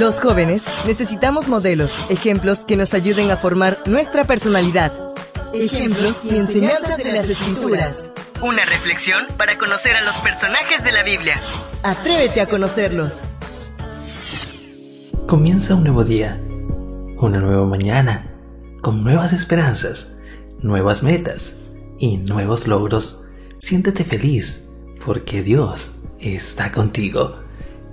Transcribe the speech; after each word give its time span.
Los 0.00 0.20
jóvenes 0.20 0.64
necesitamos 0.86 1.48
modelos, 1.48 1.98
ejemplos 2.08 2.64
que 2.64 2.76
nos 2.76 2.94
ayuden 2.94 3.30
a 3.30 3.36
formar 3.36 3.78
nuestra 3.84 4.24
personalidad. 4.24 4.90
Ejemplos 5.52 6.18
y 6.24 6.36
enseñanzas 6.36 6.96
de 6.96 7.12
las 7.12 7.28
escrituras. 7.28 8.10
Una 8.40 8.64
reflexión 8.64 9.26
para 9.36 9.58
conocer 9.58 9.94
a 9.94 10.00
los 10.00 10.16
personajes 10.16 10.82
de 10.82 10.92
la 10.92 11.02
Biblia. 11.02 11.40
Atrévete 11.82 12.40
a 12.40 12.46
conocerlos. 12.46 13.20
Comienza 15.26 15.74
un 15.74 15.84
nuevo 15.84 16.04
día, 16.04 16.40
una 17.18 17.40
nueva 17.40 17.66
mañana, 17.66 18.32
con 18.80 19.04
nuevas 19.04 19.34
esperanzas, 19.34 20.14
nuevas 20.62 21.02
metas 21.02 21.58
y 21.98 22.16
nuevos 22.16 22.66
logros. 22.66 23.24
Siéntete 23.58 24.04
feliz, 24.04 24.64
porque 25.04 25.42
Dios 25.42 25.96
está 26.18 26.72
contigo. 26.72 27.41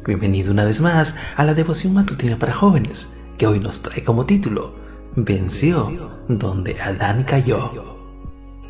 Bienvenido 0.05 0.51
una 0.51 0.63
vez 0.63 0.79
más 0.79 1.13
a 1.35 1.43
la 1.43 1.53
devoción 1.53 1.93
matutina 1.93 2.39
para 2.39 2.53
jóvenes, 2.53 3.17
que 3.37 3.45
hoy 3.45 3.59
nos 3.59 3.81
trae 3.81 4.03
como 4.03 4.25
título 4.25 4.73
Venció 5.15 6.09
donde 6.29 6.81
Adán 6.81 7.25
cayó. 7.25 7.99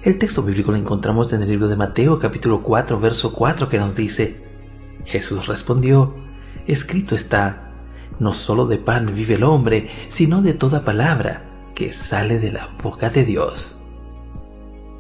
El 0.02 0.18
texto 0.18 0.42
bíblico 0.42 0.72
lo 0.72 0.78
encontramos 0.78 1.32
en 1.32 1.44
el 1.44 1.50
libro 1.50 1.68
de 1.68 1.76
Mateo 1.76 2.18
capítulo 2.18 2.64
4 2.64 3.00
verso 3.00 3.32
4 3.32 3.70
que 3.70 3.78
nos 3.78 3.96
dice, 3.96 4.44
Jesús 5.06 5.48
respondió, 5.48 6.16
escrito 6.66 7.14
está, 7.14 7.74
no 8.20 8.34
solo 8.34 8.66
de 8.66 8.80
pan 8.80 9.14
vive 9.14 9.36
el 9.36 9.44
hombre, 9.44 9.88
sino 10.08 10.42
de 10.42 10.54
toda 10.54 10.84
palabra 10.84 11.70
que 11.76 11.94
sale 11.94 12.40
de 12.40 12.52
la 12.52 12.70
boca 12.82 13.10
de 13.10 13.24
Dios. 13.24 13.79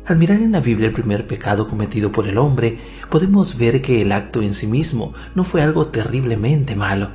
Al 0.09 0.17
mirar 0.17 0.41
en 0.41 0.53
la 0.53 0.59
Biblia 0.59 0.87
el 0.87 0.93
primer 0.93 1.27
pecado 1.27 1.67
cometido 1.67 2.11
por 2.11 2.27
el 2.27 2.39
hombre, 2.39 2.79
podemos 3.11 3.59
ver 3.59 3.79
que 3.79 4.01
el 4.01 4.11
acto 4.11 4.41
en 4.41 4.55
sí 4.55 4.65
mismo 4.65 5.13
no 5.35 5.43
fue 5.43 5.61
algo 5.61 5.85
terriblemente 5.85 6.75
malo. 6.75 7.11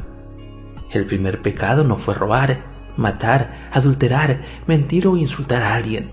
El 0.93 1.05
primer 1.05 1.43
pecado 1.43 1.83
no 1.83 1.97
fue 1.97 2.15
robar, 2.15 2.93
matar, 2.97 3.69
adulterar, 3.73 4.43
mentir 4.69 5.09
o 5.09 5.17
insultar 5.17 5.63
a 5.63 5.75
alguien. 5.75 6.13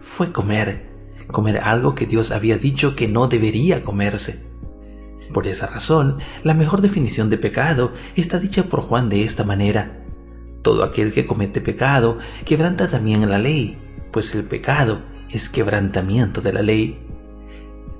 Fue 0.00 0.30
comer, 0.30 0.92
comer 1.26 1.58
algo 1.58 1.96
que 1.96 2.06
Dios 2.06 2.30
había 2.30 2.56
dicho 2.56 2.94
que 2.94 3.08
no 3.08 3.26
debería 3.26 3.82
comerse. 3.82 4.44
Por 5.34 5.48
esa 5.48 5.66
razón, 5.66 6.18
la 6.44 6.54
mejor 6.54 6.82
definición 6.82 7.30
de 7.30 7.38
pecado 7.38 7.94
está 8.14 8.38
dicha 8.38 8.66
por 8.66 8.82
Juan 8.82 9.08
de 9.08 9.24
esta 9.24 9.42
manera. 9.42 10.04
Todo 10.62 10.84
aquel 10.84 11.12
que 11.12 11.26
comete 11.26 11.60
pecado 11.60 12.18
quebranta 12.44 12.86
también 12.86 13.28
la 13.28 13.38
ley, 13.38 13.76
pues 14.12 14.36
el 14.36 14.44
pecado 14.44 15.10
es 15.32 15.48
quebrantamiento 15.48 16.40
de 16.40 16.52
la 16.52 16.62
ley. 16.62 16.98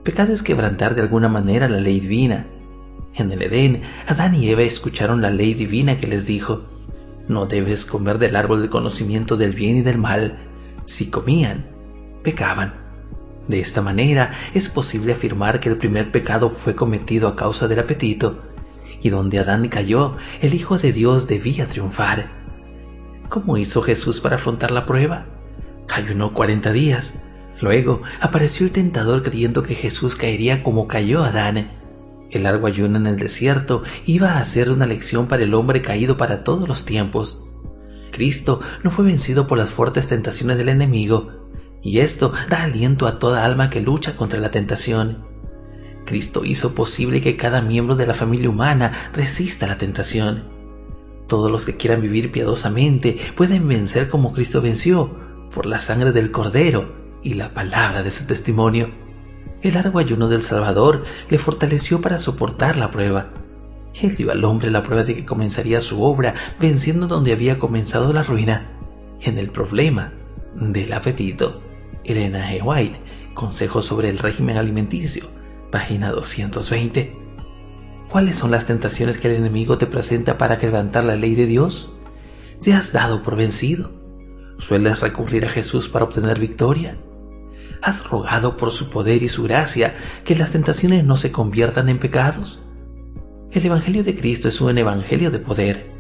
Pecado 0.03 0.33
es 0.33 0.43
quebrantar 0.43 0.95
de 0.95 1.03
alguna 1.03 1.29
manera 1.29 1.69
la 1.69 1.81
ley 1.81 2.01
divina. 2.01 2.47
En 3.15 3.33
el 3.33 3.43
Edén, 3.43 3.83
Adán 4.07 4.35
y 4.35 4.49
Eva 4.49 4.63
escucharon 4.63 5.23
la 5.23 5.31
ley 5.31 5.55
divina 5.55 5.99
que 5.99 6.07
les 6.07 6.27
dijo, 6.27 6.65
no 7.29 7.47
debes 7.47 7.87
comer 7.87 8.19
del 8.19 8.37
árbol 8.37 8.61
del 8.61 8.71
conocimiento 8.71 9.37
del 9.37 9.53
bien 9.53 9.77
y 9.77 9.83
del 9.83 9.99
mal. 9.99 10.39
Si 10.85 11.09
comían, 11.09 11.67
pecaban. 12.23 12.75
De 13.49 13.61
esta 13.61 13.83
manera 13.83 14.31
es 14.55 14.69
posible 14.69 15.13
afirmar 15.13 15.61
que 15.61 15.69
el 15.69 15.77
primer 15.77 16.11
pecado 16.13 16.51
fue 16.51 16.75
cometido 16.75 17.29
a 17.29 17.37
causa 17.37 17.69
del 17.69 17.81
apetito, 17.81 18.43
y 19.03 19.11
donde 19.11 19.39
Adán 19.39 19.69
cayó, 19.69 20.17
el 20.41 20.55
Hijo 20.55 20.79
de 20.79 20.93
Dios 20.93 21.27
debía 21.27 21.67
triunfar. 21.67 22.31
¿Cómo 23.29 23.57
hizo 23.57 23.83
Jesús 23.83 24.21
para 24.21 24.37
afrontar 24.37 24.71
la 24.71 24.87
prueba? 24.87 25.27
Ayunó 25.95 26.33
cuarenta 26.33 26.73
días. 26.73 27.15
Luego 27.61 28.01
apareció 28.21 28.65
el 28.65 28.73
tentador 28.73 29.23
creyendo 29.23 29.63
que 29.63 29.75
Jesús 29.75 30.17
caería 30.17 30.63
como 30.63 30.87
cayó 30.87 31.23
Adán. 31.23 31.69
El 32.31 32.45
largo 32.45 32.67
ayuno 32.67 32.97
en 32.97 33.07
el 33.07 33.19
desierto 33.19 33.83
iba 34.07 34.39
a 34.39 34.45
ser 34.47 34.71
una 34.71 34.87
lección 34.87 35.27
para 35.27 35.43
el 35.43 35.53
hombre 35.53 35.83
caído 35.83 36.17
para 36.17 36.45
todos 36.45 36.67
los 36.67 36.87
tiempos. 36.87 37.43
Cristo 38.11 38.61
no 38.83 38.91
fue 38.91 39.05
vencido 39.05 39.47
por 39.47 39.59
las 39.59 39.69
fuertes 39.69 40.07
tentaciones 40.07 40.57
del 40.57 40.71
enemigo, 40.71 41.31
y 41.83 41.99
esto 41.99 42.33
da 42.49 42.63
aliento 42.63 43.07
a 43.07 43.19
toda 43.19 43.45
alma 43.45 43.69
que 43.69 43.83
lucha 43.83 44.17
contra 44.17 44.41
la 44.41 44.51
tentación. 44.51 45.27
Cristo 46.07 46.43
hizo 46.47 46.75
posible 46.75 47.21
que 47.21 47.37
cada 47.37 47.61
miembro 47.61 47.97
de 47.97 48.07
la 48.07 48.15
familia 48.15 48.49
humana 48.49 48.93
resista 49.13 49.67
la 49.67 49.77
tentación. 49.77 50.45
Todos 51.29 51.51
los 51.51 51.67
que 51.67 51.77
quieran 51.77 52.01
vivir 52.01 52.31
piadosamente 52.31 53.19
pueden 53.37 53.69
vencer 53.69 54.09
como 54.09 54.33
Cristo 54.33 54.63
venció, 54.63 55.32
por 55.53 55.67
la 55.67 55.79
sangre 55.79 56.13
del 56.13 56.31
Cordero 56.31 56.93
y 57.23 57.35
la 57.35 57.55
palabra 57.55 58.03
de 58.03 58.11
su 58.11 58.27
testimonio. 58.27 58.91
El 59.61 59.75
largo 59.75 59.99
ayuno 59.99 60.29
del 60.29 60.43
Salvador 60.43 61.05
le 61.29 61.39
fortaleció 61.39 62.01
para 62.01 62.19
soportar 62.19 62.77
la 62.77 62.91
prueba. 62.91 63.31
Él 64.01 64.17
dio 64.17 64.33
al 64.33 64.45
hombre 64.45 64.71
la 64.71 64.83
prueba 64.83 65.05
de 65.05 65.15
que 65.15 65.25
comenzaría 65.25 65.81
su 65.81 66.03
obra 66.03 66.35
venciendo 66.59 67.07
donde 67.07 67.33
había 67.33 67.59
comenzado 67.59 68.13
la 68.13 68.23
ruina, 68.23 68.73
en 69.21 69.39
el 69.39 69.51
problema 69.51 70.13
del 70.55 70.93
apetito. 70.93 71.63
Elena 72.05 72.51
G. 72.51 72.61
White, 72.65 72.99
Consejo 73.35 73.81
sobre 73.81 74.09
el 74.09 74.19
régimen 74.19 74.57
alimenticio, 74.57 75.27
página 75.71 76.11
220. 76.11 77.17
¿Cuáles 78.11 78.37
son 78.37 78.51
las 78.51 78.67
tentaciones 78.67 79.17
que 79.17 79.29
el 79.29 79.37
enemigo 79.37 79.79
te 79.79 79.87
presenta 79.87 80.37
para 80.37 80.59
quebrantar 80.59 81.05
la 81.05 81.17
ley 81.17 81.35
de 81.35 81.47
Dios? 81.47 81.95
¿Te 82.63 82.75
has 82.75 82.93
dado 82.93 83.23
por 83.23 83.37
vencido? 83.37 84.02
¿Sueles 84.59 85.01
recurrir 85.01 85.45
a 85.45 85.51
Jesús 85.51 85.89
para 85.89 86.05
obtener 86.05 86.39
victoria? 86.39 86.97
¿Has 87.83 88.09
rogado 88.09 88.57
por 88.57 88.71
su 88.71 88.91
poder 88.91 89.23
y 89.23 89.29
su 89.29 89.43
gracia 89.43 89.95
que 90.25 90.37
las 90.37 90.53
tentaciones 90.53 91.05
no 91.05 91.17
se 91.17 91.33
conviertan 91.33 91.89
en 91.89 91.99
pecados? 91.99 92.63
El 93.51 93.67
Evangelio 93.67 94.05
de 94.05 94.15
Cristo 94.15 94.49
es 94.49 94.61
un 94.61 94.79
Evangelio 94.79 95.31
de 95.31 95.41
poder. 95.41 95.91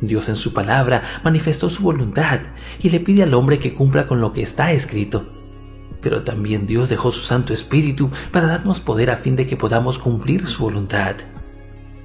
Dios 0.00 0.28
en 0.28 0.36
su 0.36 0.52
palabra 0.52 1.02
manifestó 1.22 1.70
su 1.70 1.84
voluntad 1.84 2.40
y 2.82 2.90
le 2.90 2.98
pide 2.98 3.22
al 3.22 3.34
hombre 3.34 3.60
que 3.60 3.72
cumpla 3.72 4.08
con 4.08 4.20
lo 4.20 4.32
que 4.32 4.42
está 4.42 4.72
escrito. 4.72 5.32
Pero 6.00 6.24
también 6.24 6.66
Dios 6.66 6.88
dejó 6.88 7.12
su 7.12 7.20
Santo 7.20 7.52
Espíritu 7.52 8.10
para 8.32 8.48
darnos 8.48 8.80
poder 8.80 9.10
a 9.10 9.16
fin 9.16 9.36
de 9.36 9.46
que 9.46 9.56
podamos 9.56 9.98
cumplir 9.98 10.44
su 10.46 10.64
voluntad. 10.64 11.14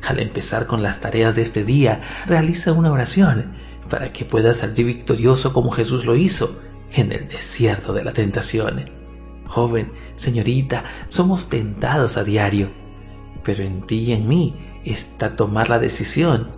Al 0.07 0.19
empezar 0.19 0.67
con 0.67 0.83
las 0.83 1.01
tareas 1.01 1.35
de 1.35 1.41
este 1.41 1.63
día, 1.63 2.01
realiza 2.27 2.71
una 2.71 2.91
oración 2.91 3.55
para 3.89 4.11
que 4.13 4.25
puedas 4.25 4.57
salir 4.57 4.85
victorioso 4.85 5.53
como 5.53 5.71
Jesús 5.71 6.05
lo 6.05 6.15
hizo 6.15 6.59
en 6.91 7.11
el 7.11 7.27
desierto 7.27 7.93
de 7.93 8.03
la 8.03 8.13
tentación. 8.13 8.89
Joven, 9.47 9.93
señorita, 10.15 10.83
somos 11.09 11.49
tentados 11.49 12.17
a 12.17 12.23
diario, 12.23 12.71
pero 13.43 13.63
en 13.63 13.85
ti 13.85 13.99
y 13.99 14.11
en 14.13 14.27
mí 14.27 14.55
está 14.83 15.35
tomar 15.35 15.69
la 15.69 15.79
decisión 15.79 16.51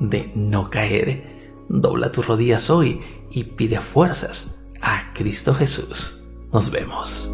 de 0.00 0.30
no 0.34 0.70
caer. 0.70 1.64
Dobla 1.68 2.12
tus 2.12 2.26
rodillas 2.26 2.68
hoy 2.70 3.00
y 3.30 3.44
pide 3.44 3.80
fuerzas 3.80 4.56
a 4.80 5.12
Cristo 5.14 5.54
Jesús. 5.54 6.22
Nos 6.52 6.70
vemos. 6.70 7.30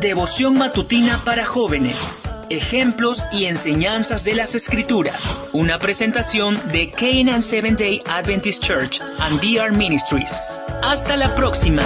Devoción 0.00 0.58
matutina 0.58 1.22
para 1.24 1.46
jóvenes 1.46 2.14
ejemplos 2.50 3.24
y 3.32 3.46
enseñanzas 3.46 4.24
de 4.24 4.34
las 4.34 4.54
Escrituras. 4.54 5.34
Una 5.52 5.78
presentación 5.78 6.60
de 6.72 6.90
Canaan 6.90 7.42
Seventh 7.42 7.78
Day 7.78 8.02
Adventist 8.06 8.62
Church 8.62 9.00
and 9.18 9.40
DR 9.40 9.72
Ministries. 9.72 10.40
Hasta 10.82 11.16
la 11.16 11.34
próxima. 11.34 11.82